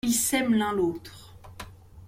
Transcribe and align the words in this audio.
Ils 0.03 0.13
s’aiment 0.15 0.55
l’un 0.55 0.73
l’autre. 0.73 1.35